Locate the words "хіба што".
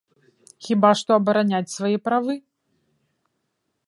0.67-1.11